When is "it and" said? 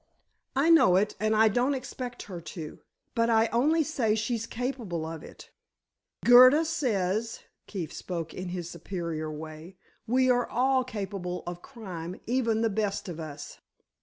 0.95-1.35